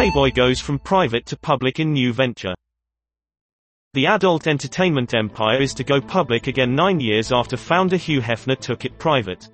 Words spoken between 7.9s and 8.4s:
Hugh